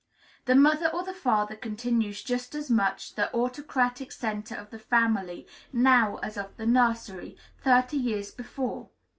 The 0.45 0.55
mother 0.55 0.87
or 0.87 1.03
the 1.03 1.13
father 1.13 1.55
continues 1.55 2.23
just 2.23 2.55
as 2.55 2.71
much 2.71 3.13
the 3.13 3.31
autocratic 3.35 4.11
centre 4.11 4.55
of 4.55 4.71
the 4.71 4.79
family 4.79 5.45
now 5.71 6.15
as 6.23 6.37
of 6.37 6.57
the 6.57 6.65
nursery, 6.65 7.37
thirty 7.63 7.97
years 7.97 8.31
before. 8.31 8.89